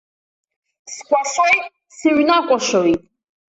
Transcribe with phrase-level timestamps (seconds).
[0.93, 1.65] Скәашоит,
[1.97, 3.01] сыҩнакәашоит.